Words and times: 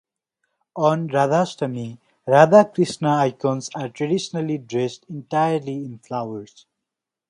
On 0.77 1.07
Radhastami, 1.09 1.99
Radha 2.25 2.65
Krishna 2.65 3.17
icons 3.17 3.69
are 3.75 3.89
traditionally 3.89 4.57
dressed 4.57 5.05
entirely 5.09 5.85
in 5.85 5.99
flowers. 5.99 6.65